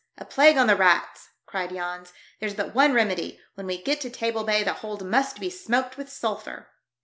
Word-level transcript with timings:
"A 0.17 0.25
plague 0.25 0.57
on 0.57 0.65
the 0.65 0.75
rats!" 0.75 1.29
cried 1.45 1.69
Jans." 1.69 2.11
There's 2.39 2.55
but 2.55 2.73
one 2.73 2.91
remedy: 2.93 3.39
when 3.53 3.67
we 3.67 3.79
get 3.79 4.01
to 4.01 4.09
Table 4.09 4.43
Bay 4.43 4.63
the 4.63 4.73
hold 4.73 5.05
must 5.05 5.39
be 5.39 5.51
smoked 5.51 5.95
with 5.95 6.11
sulphur." 6.11 6.69